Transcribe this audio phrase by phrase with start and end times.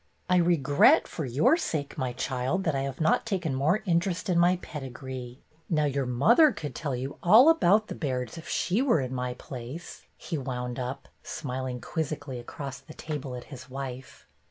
[0.27, 4.39] "I regret, for your sake, my child, that I have not taken more interest in
[4.39, 5.43] my pedigree.
[5.69, 9.35] Now your mother could tell you all about the Bairds if she were in my
[9.35, 14.27] place," he wound up, smiling quizzically across the table at his wife.